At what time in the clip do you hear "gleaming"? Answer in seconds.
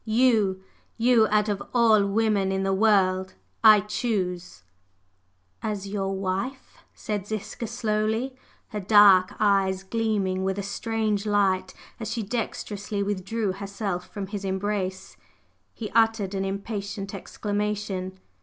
9.83-10.43